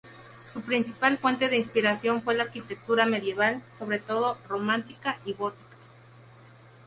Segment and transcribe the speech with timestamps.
[0.51, 5.75] Su principal fuente de inspiración fue la arquitectura medieval, sobre todo románica y gótica.